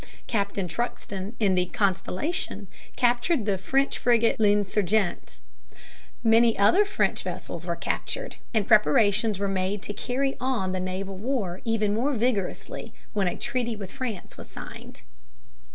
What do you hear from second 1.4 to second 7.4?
the Constellation, captured the French frigate L'Insurgent. Many other French